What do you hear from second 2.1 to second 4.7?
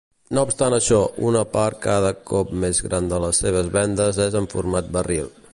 cop més gran de les seves vendes és en